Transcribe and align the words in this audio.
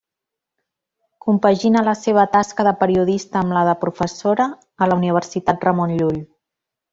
Compagina 1.25 1.83
la 1.89 1.93
seva 1.99 2.23
tasca 2.35 2.65
de 2.69 2.73
periodista 2.79 3.41
amb 3.45 3.57
la 3.59 3.67
de 3.69 3.77
professora 3.85 4.49
a 4.87 4.89
la 4.93 4.99
Universitat 5.03 5.69
Ramon 5.69 5.95
Llull. 6.01 6.19